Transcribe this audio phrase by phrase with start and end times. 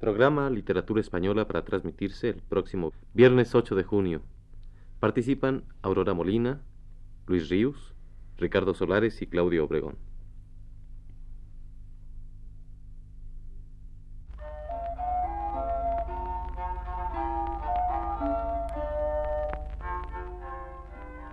[0.00, 4.22] Programa Literatura Española para transmitirse el próximo viernes 8 de junio.
[4.98, 6.62] Participan Aurora Molina,
[7.26, 7.94] Luis Ríos,
[8.38, 9.98] Ricardo Solares y Claudio Obregón.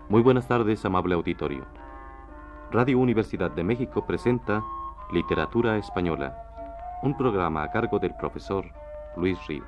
[0.10, 1.66] Muy buenas tardes, amable auditorio.
[2.72, 4.62] Radio Universidad de México presenta
[5.14, 6.47] Literatura Española,
[7.04, 8.66] un programa a cargo del profesor
[9.16, 9.68] Luis Ríos.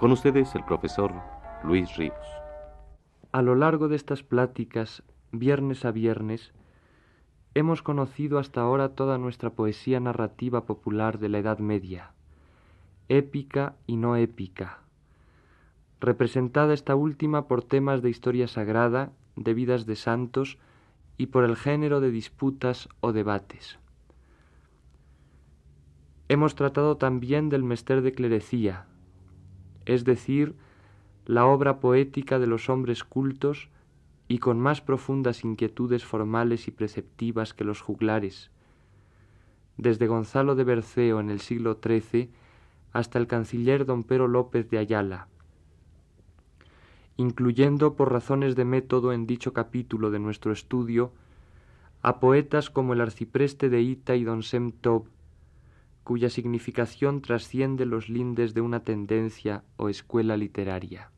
[0.00, 1.12] Con ustedes el profesor
[1.62, 2.14] Luis Ríos.
[3.32, 6.52] A lo largo de estas pláticas, viernes a viernes,
[7.54, 12.12] hemos conocido hasta ahora toda nuestra poesía narrativa popular de la Edad Media
[13.08, 14.80] épica y no épica,
[16.00, 20.58] representada esta última por temas de historia sagrada, de vidas de santos
[21.18, 23.78] y por el género de disputas o debates.
[26.28, 28.86] Hemos tratado también del mester de clerecía,
[29.84, 30.56] es decir,
[31.24, 33.68] la obra poética de los hombres cultos
[34.28, 38.50] y con más profundas inquietudes formales y preceptivas que los juglares.
[39.76, 42.30] Desde Gonzalo de Berceo en el siglo XIII
[42.92, 45.28] hasta el canciller don Pero López de Ayala,
[47.16, 51.12] incluyendo por razones de método en dicho capítulo de nuestro estudio
[52.02, 55.06] a poetas como el arcipreste de Ita y don Sem Tob,
[56.04, 61.10] cuya significación trasciende los lindes de una tendencia o escuela literaria.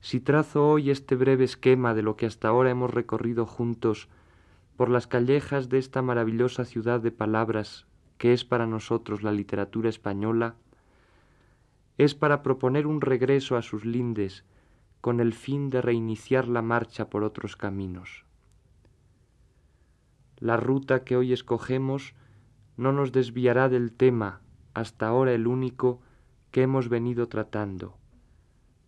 [0.00, 4.08] Si trazo hoy este breve esquema de lo que hasta ahora hemos recorrido juntos
[4.76, 9.88] por las callejas de esta maravillosa ciudad de palabras que es para nosotros la literatura
[9.88, 10.54] española,
[12.04, 14.46] es para proponer un regreso a sus lindes
[15.02, 18.24] con el fin de reiniciar la marcha por otros caminos.
[20.38, 22.14] La ruta que hoy escogemos
[22.78, 24.40] no nos desviará del tema,
[24.72, 26.00] hasta ahora el único
[26.52, 27.98] que hemos venido tratando,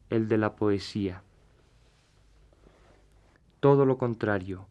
[0.09, 1.23] el de la poesía.
[3.61, 4.69] Todo lo contrario,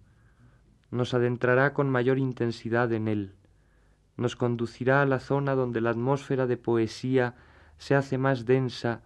[0.90, 3.36] nos adentrará con mayor intensidad en él,
[4.18, 7.36] nos conducirá a la zona donde la atmósfera de poesía
[7.82, 9.02] se hace más densa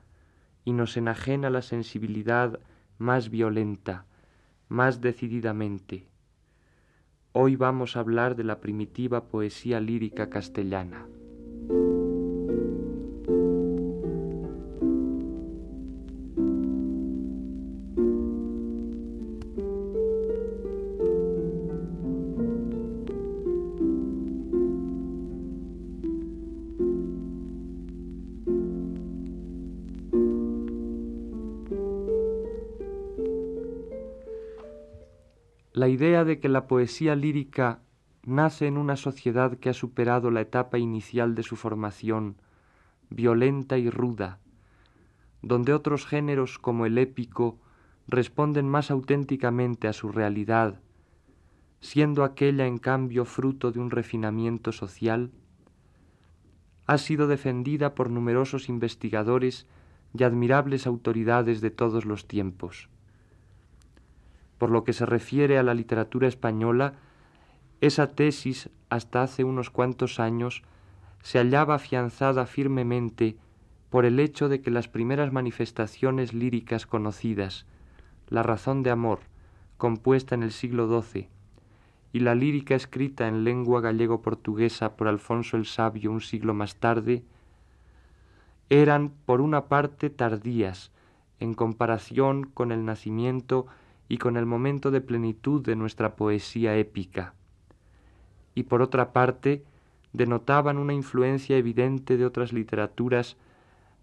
[0.66, 2.60] y nos enajena la sensibilidad
[2.98, 4.04] más violenta,
[4.68, 6.10] más decididamente.
[7.32, 11.06] Hoy vamos a hablar de la primitiva poesía lírica castellana.
[35.96, 37.80] Idea de que la poesía lírica
[38.24, 42.36] nace en una sociedad que ha superado la etapa inicial de su formación,
[43.10, 44.40] violenta y ruda,
[45.42, 47.60] donde otros géneros como el épico
[48.08, 50.82] responden más auténticamente a su realidad,
[51.80, 55.32] siendo aquella en cambio fruto de un refinamiento social,
[56.88, 59.68] ha sido defendida por numerosos investigadores
[60.14, 62.90] y admirables autoridades de todos los tiempos.
[64.66, 66.96] Por lo que se refiere a la literatura española,
[67.82, 70.64] esa tesis hasta hace unos cuantos años
[71.22, 73.38] se hallaba afianzada firmemente
[73.92, 77.68] por el hecho de que las primeras manifestaciones líricas conocidas,
[78.28, 79.20] la razón de amor,
[79.78, 81.30] compuesta en el siglo XII,
[82.12, 87.24] y la lírica escrita en lengua gallego-portuguesa por Alfonso el Sabio un siglo más tarde,
[88.72, 90.92] eran por una parte tardías
[91.40, 93.68] en comparación con el nacimiento
[94.08, 97.34] y con el momento de plenitud de nuestra poesía épica,
[98.54, 99.64] y por otra parte
[100.14, 103.38] denotaban una influencia evidente de otras literaturas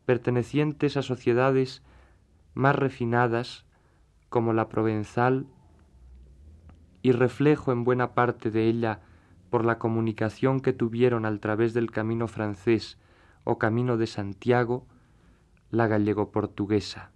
[0.05, 1.83] pertenecientes a sociedades
[2.55, 3.65] más refinadas
[4.29, 5.47] como la provenzal
[7.03, 9.01] y reflejo en buena parte de ella
[9.51, 12.99] por la comunicación que tuvieron al través del camino francés
[13.45, 14.87] o camino de Santiago,
[15.71, 17.11] la gallego-portuguesa.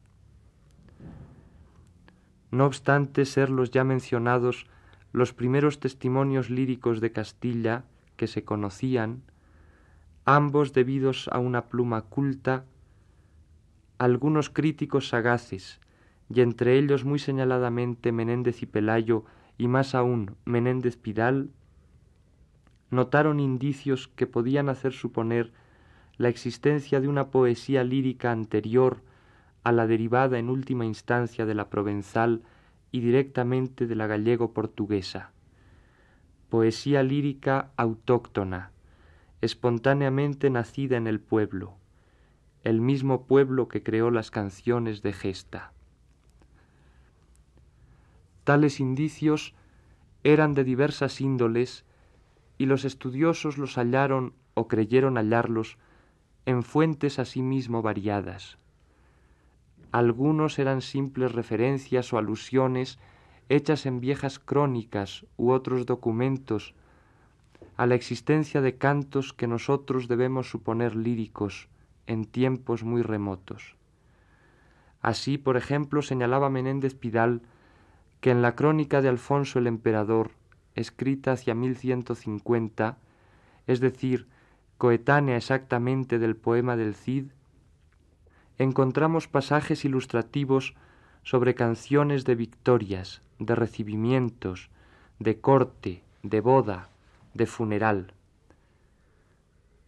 [2.56, 4.66] No obstante ser los ya mencionados
[5.12, 7.84] los primeros testimonios líricos de Castilla
[8.16, 9.20] que se conocían,
[10.24, 12.64] ambos debidos a una pluma culta,
[13.98, 15.80] algunos críticos sagaces,
[16.30, 19.26] y entre ellos muy señaladamente Menéndez y Pelayo,
[19.58, 21.50] y más aún Menéndez Pidal,
[22.90, 25.52] notaron indicios que podían hacer suponer
[26.16, 29.02] la existencia de una poesía lírica anterior
[29.66, 32.44] a la derivada en última instancia de la provenzal
[32.92, 35.32] y directamente de la gallego-portuguesa.
[36.48, 38.70] Poesía lírica autóctona,
[39.40, 41.74] espontáneamente nacida en el pueblo,
[42.62, 45.72] el mismo pueblo que creó las canciones de gesta.
[48.44, 49.52] Tales indicios
[50.22, 51.84] eran de diversas índoles
[52.56, 55.76] y los estudiosos los hallaron o creyeron hallarlos
[56.44, 58.58] en fuentes asimismo variadas.
[59.96, 62.98] Algunos eran simples referencias o alusiones
[63.48, 66.74] hechas en viejas crónicas u otros documentos
[67.78, 71.70] a la existencia de cantos que nosotros debemos suponer líricos
[72.06, 73.76] en tiempos muy remotos.
[75.00, 77.40] Así, por ejemplo, señalaba Menéndez Pidal
[78.20, 80.32] que en la crónica de Alfonso el Emperador,
[80.74, 82.98] escrita hacia 1150,
[83.66, 84.28] es decir,
[84.76, 87.30] coetánea exactamente del poema del Cid,
[88.58, 90.74] encontramos pasajes ilustrativos
[91.22, 94.70] sobre canciones de victorias, de recibimientos,
[95.18, 96.88] de corte, de boda,
[97.34, 98.12] de funeral.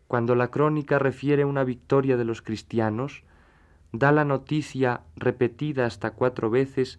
[0.07, 3.25] Cuando la crónica refiere una victoria de los cristianos,
[3.93, 6.99] da la noticia repetida hasta cuatro veces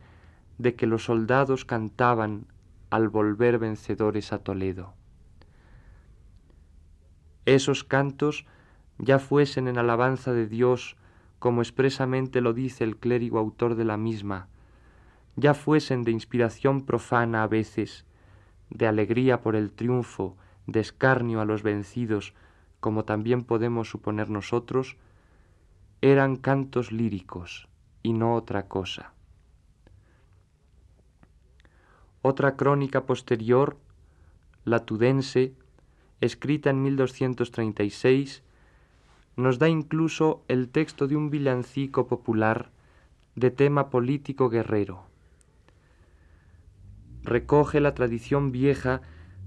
[0.57, 2.45] de que los soldados cantaban
[2.89, 4.93] al volver vencedores a Toledo.
[7.45, 8.45] Esos cantos,
[8.97, 10.97] ya fuesen en alabanza de Dios,
[11.39, 14.47] como expresamente lo dice el clérigo autor de la misma,
[15.35, 18.05] ya fuesen de inspiración profana a veces,
[18.69, 20.35] de alegría por el triunfo,
[20.67, 22.33] de escarnio a los vencidos,
[22.79, 24.97] como también podemos suponer nosotros,
[26.01, 27.67] eran cantos líricos
[28.03, 29.13] y no otra cosa.
[32.21, 33.77] Otra crónica posterior,
[34.65, 35.53] la tudense,
[36.21, 38.43] escrita en 1236,
[39.39, 42.71] nos da incluso el texto de un villancico popular
[43.35, 45.05] de tema político guerrero.
[47.23, 49.01] Recoge la tradición vieja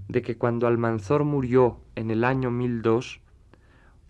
[0.09, 3.21] de que cuando Almanzor murió en el año 1002,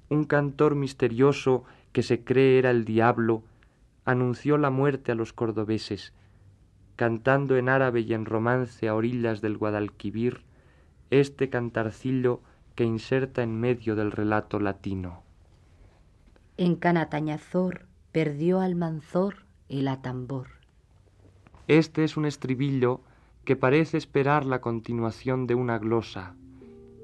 [0.08, 3.42] un cantor misterioso que se cree era el diablo
[4.04, 6.12] anunció la muerte a los cordobeses,
[6.96, 10.42] cantando en árabe y en romance a orillas del Guadalquivir
[11.10, 12.40] este cantarcillo
[12.74, 15.22] que inserta en medio del relato latino.
[16.58, 20.48] En Canatañazor perdió al manzor el atambor.
[21.66, 23.00] Este es un estribillo
[23.44, 26.34] que parece esperar la continuación de una glosa,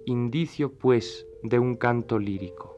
[0.04, 2.76] indicio pues de un canto lírico.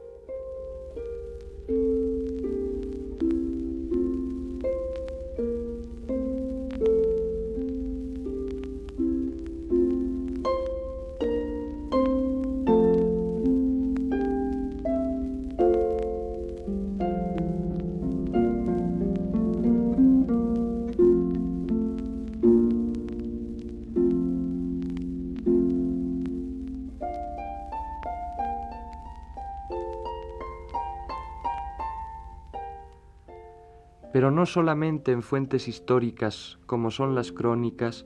[34.21, 38.05] Pero no solamente en fuentes históricas como son las crónicas,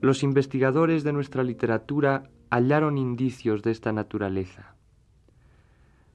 [0.00, 4.76] los investigadores de nuestra literatura hallaron indicios de esta naturaleza.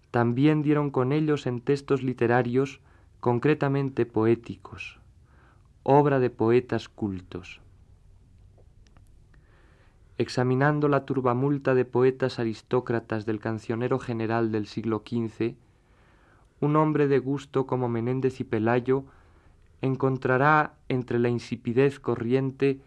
[0.10, 2.80] También dieron con ellos en textos literarios,
[3.20, 5.02] concretamente poéticos,
[5.84, 7.60] obra de poetas cultos.
[10.18, 15.58] Examinando la turbamulta de poetas aristócratas del cancionero general del siglo XV,
[16.60, 19.06] un hombre de gusto como Menéndez y Pelayo
[19.82, 22.82] encontrará entre la insipidez corriente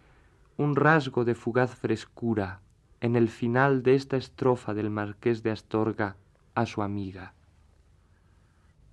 [0.57, 2.61] un rasgo de fugaz frescura
[3.01, 6.17] en el final de esta estrofa del marqués de Astorga
[6.55, 7.35] a su amiga.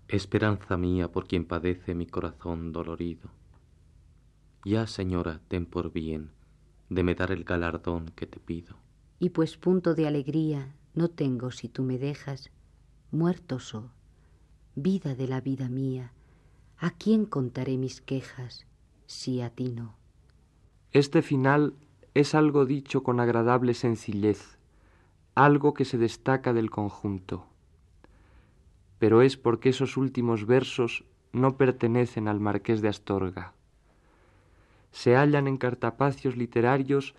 [0.08, 3.30] Esperanza mía por quien padece mi corazón dolorido.
[4.64, 6.32] Ya, señora, ten por bien
[6.90, 8.78] de me dar el galardón que te pido.
[9.20, 12.50] Y pues punto de alegría no tengo si tú me dejas,
[13.12, 13.90] muerto soy
[14.80, 16.12] vida de la vida mía,
[16.78, 18.68] ¿a quién contaré mis quejas
[19.08, 19.96] si a ti no?
[20.92, 21.74] Este final
[22.14, 24.60] es algo dicho con agradable sencillez,
[25.34, 27.48] algo que se destaca del conjunto.
[29.00, 33.54] Pero es porque esos últimos versos no pertenecen al marqués de Astorga.
[34.92, 37.16] Se hallan en cartapacios literarios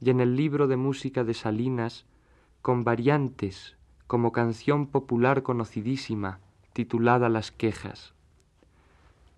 [0.00, 2.06] y en el libro de música de Salinas,
[2.62, 6.40] con variantes como canción popular conocidísima,
[6.74, 8.12] titulada Las quejas.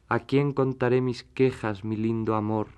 [0.09, 2.69] ¿A quién contaré mis quejas, mi lindo amor?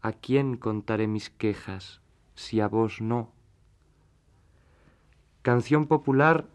[0.00, 2.00] ¿A quién contaré mis quejas,
[2.34, 3.32] si a vos no?
[5.42, 6.46] Canción popular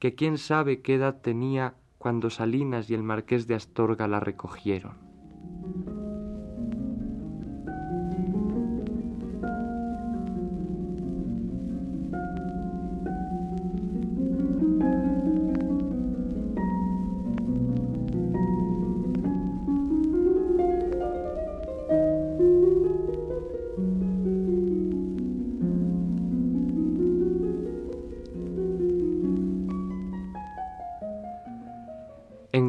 [0.00, 4.96] que quién sabe qué edad tenía cuando Salinas y el marqués de Astorga la recogieron.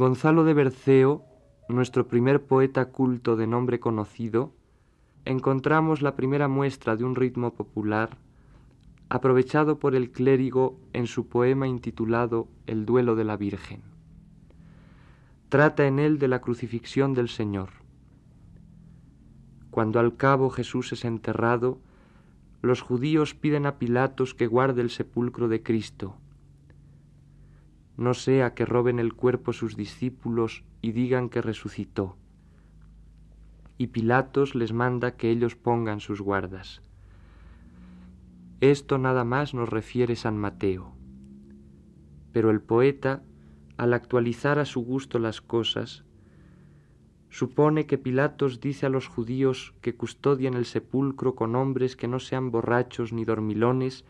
[0.09, 1.23] Gonzalo de Berceo,
[1.67, 4.55] nuestro primer poeta culto de nombre conocido,
[5.23, 8.17] encontramos la primera muestra de un ritmo popular
[9.09, 13.83] aprovechado por el clérigo en su poema intitulado El duelo de la Virgen.
[15.49, 17.69] Trata en él de la crucifixión del Señor.
[19.69, 21.77] Cuando al cabo Jesús es enterrado,
[22.63, 26.15] los judíos piden a Pilatos que guarde el sepulcro de Cristo,
[27.99, 32.15] no sea que roben el cuerpo sus discípulos y digan que resucitó.
[33.77, 36.81] Y Pilatos les manda que ellos pongan sus guardas.
[38.61, 40.93] Esto nada más nos refiere San Mateo.
[42.31, 43.21] Pero el poeta,
[43.75, 46.05] al actualizar a su gusto las cosas,
[47.29, 52.19] supone que Pilatos dice a los judíos que custodien el sepulcro con hombres que no
[52.19, 54.05] sean borrachos ni dormilones,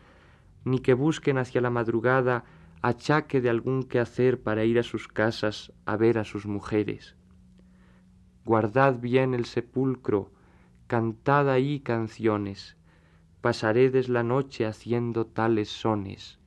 [0.64, 2.44] ni que busquen hacia la madrugada
[2.82, 7.16] achaque de algún quehacer para ir a sus casas a ver a sus mujeres.
[8.44, 10.30] Guardad bien el sepulcro,
[10.86, 12.76] cantad ahí canciones,
[13.40, 16.38] pasaredes la noche haciendo tales sones.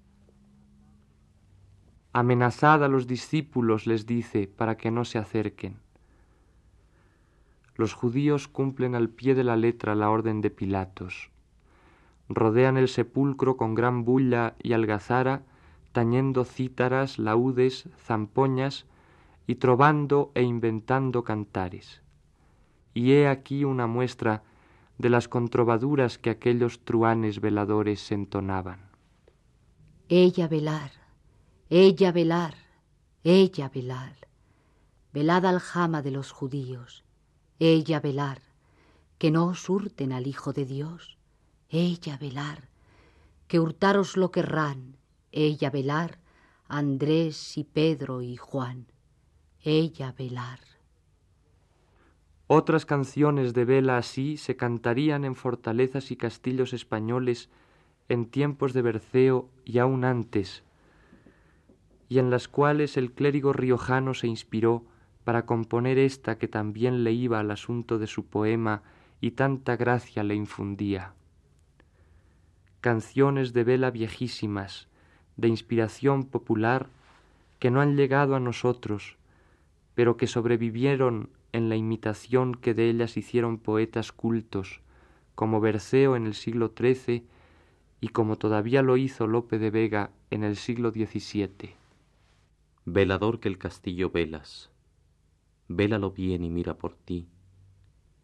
[2.13, 5.77] Amenazad a los discípulos, les dice, para que no se acerquen.
[7.75, 11.31] Los judíos cumplen al pie de la letra la orden de Pilatos.
[12.29, 15.43] Rodean el sepulcro con gran bulla y algazara,
[15.93, 18.85] tañendo cítaras, laudes, zampoñas,
[19.47, 22.01] y trovando e inventando cantares.
[22.93, 24.43] Y he aquí una muestra
[24.97, 28.79] de las controvaduras que aquellos truanes veladores entonaban.
[30.09, 30.91] Ella velar,
[31.69, 32.55] ella velar,
[33.23, 34.15] ella velar,
[35.11, 37.03] velad al jama de los judíos,
[37.59, 38.41] ella velar,
[39.17, 41.17] que no hurten al Hijo de Dios,
[41.69, 42.69] ella velar,
[43.47, 44.97] que hurtaros lo querrán,
[45.33, 46.19] ella velar,
[46.67, 48.85] Andrés y Pedro y Juan,
[49.61, 50.59] ella velar.
[52.47, 57.49] Otras canciones de vela así se cantarían en fortalezas y castillos españoles
[58.09, 60.63] en tiempos de Berceo y aún antes,
[62.09, 64.85] y en las cuales el clérigo riojano se inspiró
[65.23, 68.83] para componer esta que también le iba al asunto de su poema
[69.19, 71.13] y tanta gracia le infundía.
[72.81, 74.89] Canciones de vela viejísimas,
[75.37, 76.89] de inspiración popular,
[77.59, 79.17] que no han llegado a nosotros,
[79.95, 84.81] pero que sobrevivieron en la imitación que de ellas hicieron poetas cultos,
[85.35, 87.25] como Berceo en el siglo XIII
[88.01, 91.75] y como todavía lo hizo Lope de Vega en el siglo XVII.
[92.85, 94.69] Velador que el castillo velas,
[95.69, 97.29] vélalo bien y mira por ti,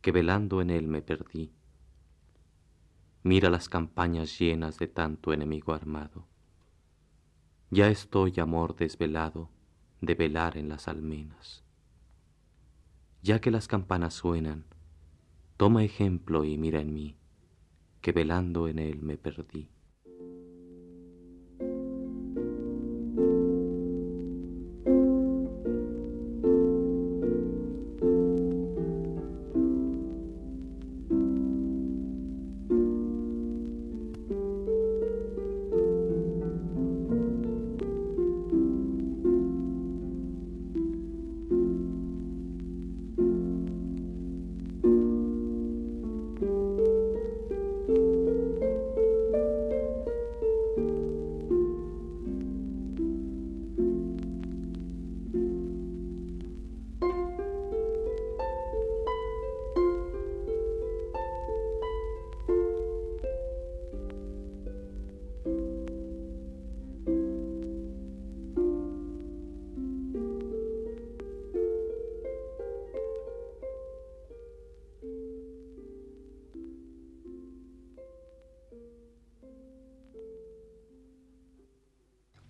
[0.01, 1.51] que velando en él me perdí.
[3.23, 6.28] Mira las campañas llenas de tanto enemigo armado.
[7.71, 9.49] Ya estoy, amor desvelado,
[10.01, 11.63] de velar en las almenas
[13.21, 14.65] ya que las campanas suenan,
[15.57, 17.15] toma ejemplo y mira en mí,
[18.01, 19.69] que velando en él me perdí.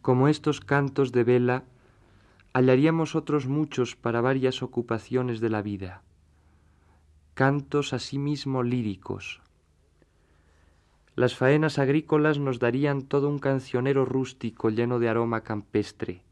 [0.02, 1.64] Como estos cantos de vela,
[2.54, 6.04] hallaríamos otros muchos para varias ocupaciones de la vida,
[7.34, 9.42] cantos asimismo líricos.
[11.16, 16.24] Las faenas agrícolas nos darían todo un cancionero rústico lleno de aroma campestre.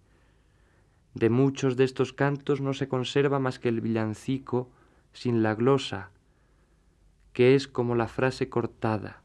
[1.14, 4.70] De muchos de estos cantos no se conserva más que el villancico
[5.12, 6.12] sin la glosa,
[7.34, 9.24] que es como la frase cortada,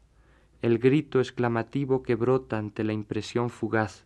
[0.61, 4.05] el grito exclamativo que brota ante la impresión fugaz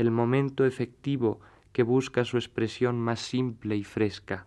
[0.00, 1.40] el momento efectivo
[1.72, 4.46] que busca su expresión más simple y fresca.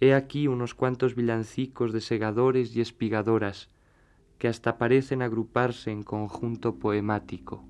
[0.00, 3.68] He aquí unos cuantos villancicos de segadores y espigadoras
[4.38, 7.62] que hasta parecen agruparse en conjunto poemático.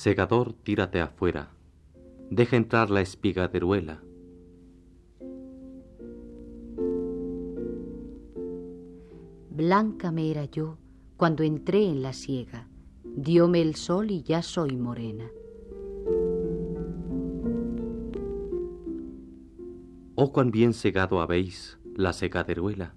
[0.00, 1.50] Segador, tírate afuera,
[2.30, 4.02] deja entrar la espiga de ruela.
[9.50, 10.78] Blanca me era yo
[11.18, 12.66] cuando entré en la siega,
[13.14, 15.30] dióme el sol y ya soy morena.
[20.14, 22.94] Oh, cuán bien segado habéis la segaderuela.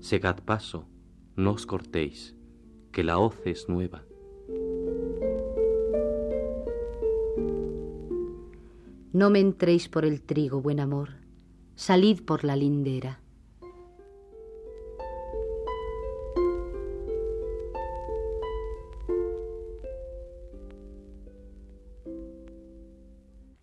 [0.00, 0.88] Segad paso,
[1.36, 2.34] no os cortéis,
[2.90, 4.05] que la hoz es nueva.
[9.16, 11.08] No me entréis por el trigo, buen amor,
[11.74, 13.18] salid por la lindera.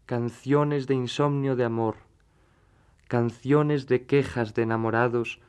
[0.07, 1.97] Canciones de insomnio de amor,
[3.07, 5.39] canciones de quejas de enamorados,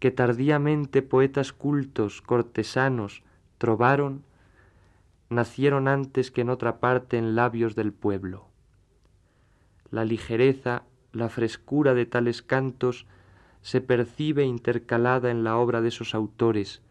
[0.00, 3.22] que tardíamente poetas cultos, cortesanos,
[3.58, 4.24] trovaron,
[5.30, 8.48] nacieron antes que en otra parte en labios del pueblo
[9.90, 13.06] la ligereza, la frescura de tales cantos
[13.62, 16.82] se percibe intercalada en la obra de esos autores,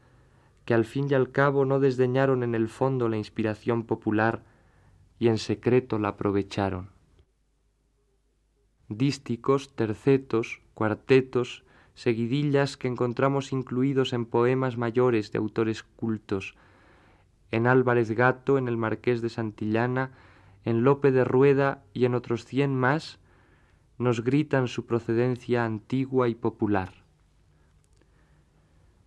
[0.65, 4.43] que al fin y al cabo no desdeñaron en el fondo la inspiración popular
[5.19, 6.89] y en secreto la aprovecharon.
[8.89, 16.55] Dísticos, tercetos, cuartetos, seguidillas que encontramos incluidos en poemas mayores de autores cultos,
[17.51, 20.11] en Álvarez Gato, en el Marqués de Santillana,
[20.65, 23.19] en Lope de Rueda y en otros cien más,
[23.97, 26.93] nos gritan su procedencia antigua y popular.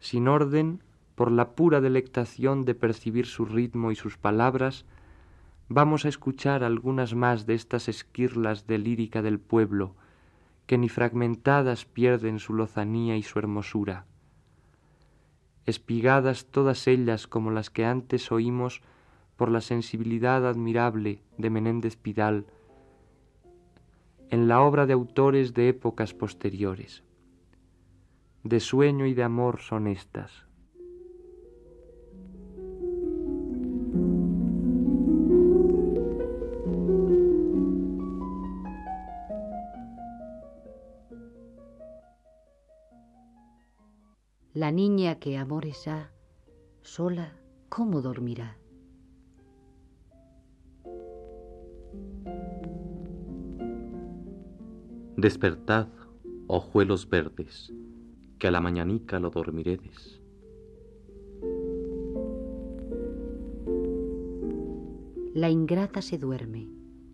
[0.01, 0.83] Sin orden,
[1.15, 4.87] por la pura delectación de percibir su ritmo y sus palabras,
[5.69, 9.95] vamos a escuchar algunas más de estas esquirlas de lírica del pueblo,
[10.67, 14.07] que ni fragmentadas pierden su lozanía y su hermosura.
[15.67, 18.81] Espigadas todas ellas como las que antes oímos
[19.41, 22.45] por la sensibilidad admirable de Menéndez Pidal
[24.29, 27.05] en la obra de autores de épocas posteriores.
[28.45, 30.47] De sueño y de amor son estas.
[44.53, 46.11] La niña que amores ha,
[46.83, 47.33] sola,
[47.71, 48.60] ¿cómo dormirá?
[55.21, 55.89] Despertad,
[56.47, 57.75] ojuelos verdes,
[58.39, 60.23] que a la mañanica lo dormiredes.
[65.35, 66.71] La ingrata se duerme,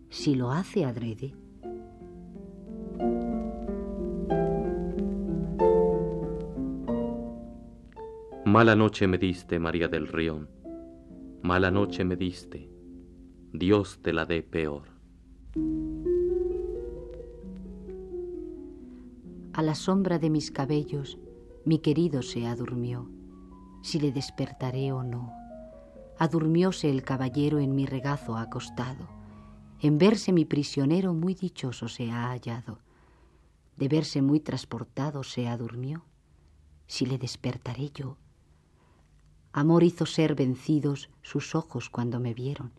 [0.07, 1.35] si lo hace adrede.
[8.45, 10.47] Mala noche me diste, María del Rión,
[11.43, 12.69] mala noche me diste,
[13.51, 14.96] Dios te la dé peor.
[19.57, 21.17] A la sombra de mis cabellos,
[21.65, 23.09] mi querido se adurmió,
[23.81, 25.33] si le despertaré o no.
[26.19, 29.07] Adurmióse el caballero en mi regazo acostado.
[29.79, 32.77] En verse mi prisionero muy dichoso se ha hallado.
[33.77, 36.05] De verse muy transportado se adurmió,
[36.85, 38.15] si le despertaré yo.
[39.53, 42.73] Amor hizo ser vencidos sus ojos cuando me vieron,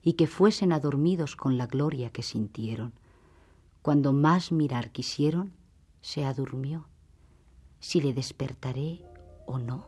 [0.00, 2.92] y que fuesen adormidos con la gloria que sintieron.
[3.82, 5.58] Cuando más mirar quisieron,
[6.00, 6.86] se adurmió,
[7.78, 9.00] si le despertaré
[9.46, 9.86] o no.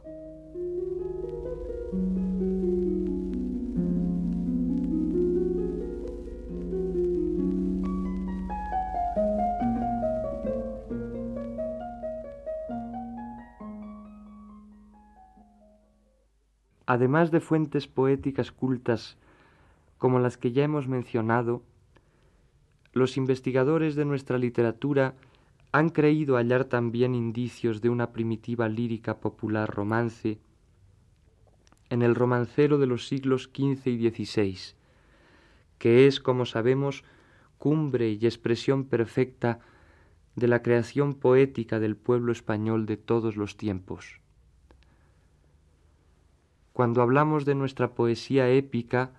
[16.87, 19.17] Además de fuentes poéticas cultas
[19.97, 21.63] como las que ya hemos mencionado,
[22.93, 25.15] los investigadores de nuestra literatura
[25.73, 30.39] han creído hallar también indicios de una primitiva lírica popular romance
[31.89, 34.59] en el romancero de los siglos XV y XVI,
[35.79, 37.05] que es, como sabemos,
[37.57, 39.61] cumbre y expresión perfecta
[40.37, 44.21] de la creación poética del pueblo español de todos los tiempos.
[46.73, 49.13] Cuando hablamos de nuestra poesía épica,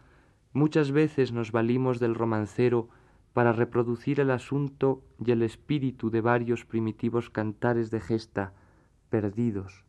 [0.54, 2.90] muchas veces nos valimos del romancero
[3.34, 8.54] para reproducir el asunto y el espíritu de varios primitivos cantares de gesta
[9.10, 9.84] perdidos.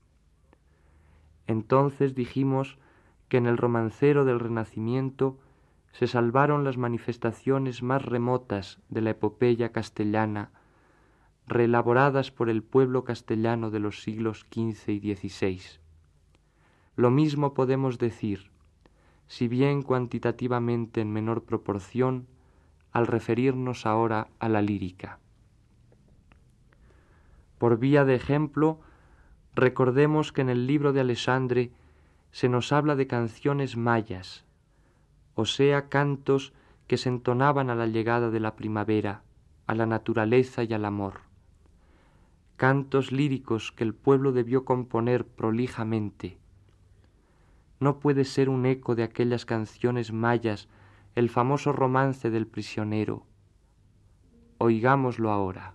[1.46, 2.78] Entonces dijimos
[3.28, 5.38] que en el romancero del Renacimiento
[5.92, 10.50] se salvaron las manifestaciones más remotas de la epopeya castellana,
[11.46, 15.60] reelaboradas por el pueblo castellano de los siglos XV y XVI.
[16.96, 18.50] Lo mismo podemos decir,
[19.26, 22.26] si bien cuantitativamente en menor proporción,
[22.94, 25.18] al referirnos ahora a la lírica.
[27.58, 28.80] Por vía de ejemplo,
[29.54, 31.72] recordemos que en el libro de Alexandre
[32.30, 34.44] se nos habla de canciones mayas,
[35.34, 36.52] o sea, cantos
[36.86, 39.22] que se entonaban a la llegada de la primavera,
[39.66, 41.20] a la naturaleza y al amor.
[42.56, 46.38] Cantos líricos que el pueblo debió componer prolijamente.
[47.80, 50.68] No puede ser un eco de aquellas canciones mayas
[51.14, 53.26] el famoso romance del prisionero.
[54.58, 55.74] Oigámoslo ahora.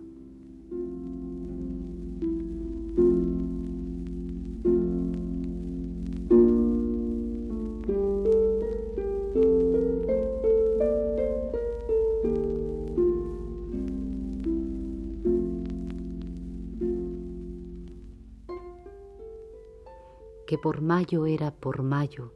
[20.50, 22.34] que por mayo era por mayo,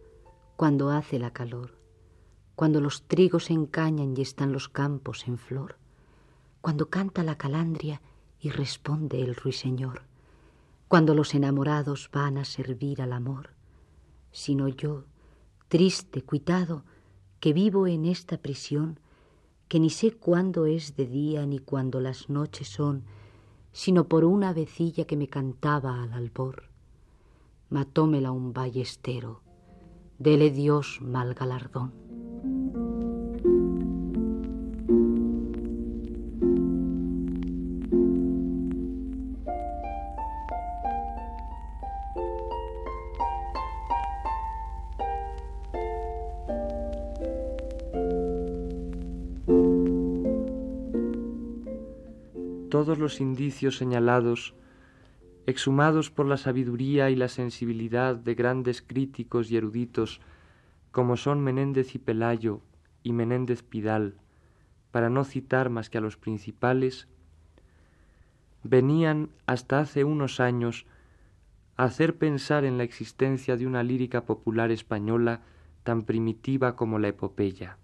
[0.56, 1.83] cuando hace la calor,
[2.56, 5.78] cuando los trigos encañan y están los campos en flor,
[6.62, 8.02] cuando canta la calandria
[8.40, 10.04] y responde el ruiseñor,
[10.88, 13.50] cuando los enamorados van a servir al amor,
[14.32, 15.06] sino yo,
[15.68, 16.84] triste, cuitado,
[17.40, 19.00] que vivo en esta prisión,
[19.68, 23.04] que ni sé cuándo es de día ni cuándo las noches son,
[23.72, 26.74] sino por una vecilla que me cantaba al albor
[27.74, 29.42] matómela un ballestero,
[30.20, 32.03] dele Dios mal galardón.
[52.84, 54.56] Todos los indicios señalados
[55.46, 60.20] exhumados por la sabiduría y la sensibilidad de grandes críticos y eruditos
[60.92, 62.60] como son Menéndez y Pelayo
[63.02, 64.16] y Menéndez Pidal,
[64.92, 67.08] para no citar más que a los principales,
[68.64, 70.86] venían hasta hace unos años
[71.78, 75.40] a hacer pensar en la existencia de una lírica popular española
[75.84, 77.78] tan primitiva como la epopeya.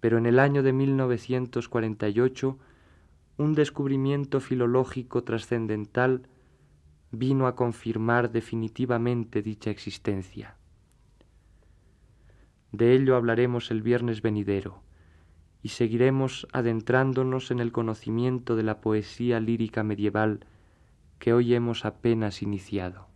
[0.00, 2.58] Pero en el año de 1948
[3.38, 6.28] un descubrimiento filológico trascendental
[7.10, 10.56] vino a confirmar definitivamente dicha existencia.
[12.72, 14.82] De ello hablaremos el viernes venidero
[15.62, 20.46] y seguiremos adentrándonos en el conocimiento de la poesía lírica medieval
[21.18, 23.11] que hoy hemos apenas iniciado.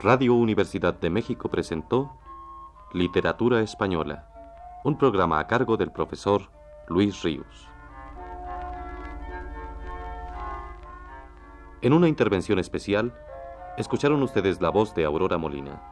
[0.00, 2.12] Radio Universidad de México presentó
[2.92, 4.28] Literatura Española,
[4.84, 6.52] un programa a cargo del profesor
[6.86, 7.68] Luis Ríos.
[11.82, 13.12] En una intervención especial,
[13.76, 15.82] escucharon ustedes la voz de Aurora Molina.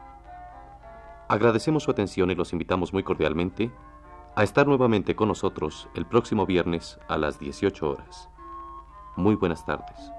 [1.27, 3.73] Agradecemos su atención y los invitamos muy cordialmente
[4.37, 8.29] a estar nuevamente con nosotros el próximo viernes a las 18 horas.
[9.17, 10.16] Muy buenas tardes.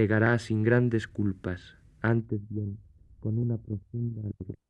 [0.00, 2.78] Plegará sin grandes culpas, antes bien
[3.20, 4.69] con una profunda alegría.